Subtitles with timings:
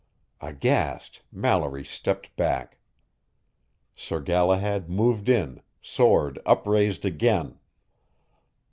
[0.41, 2.79] Aghast, Mallory stepped back.
[3.95, 7.59] Sir Galahad moved in, sword upraised again.